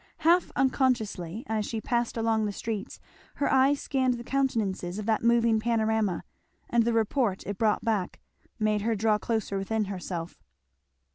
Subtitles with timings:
[0.25, 2.99] Half unconsciously as she passed along the streets
[3.35, 6.23] her eye scanned the countenances of that moving panorama;
[6.71, 8.19] and the report it brought back
[8.57, 10.41] made her draw closer within herself.